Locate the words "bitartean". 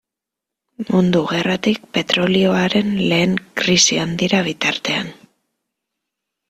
4.51-5.15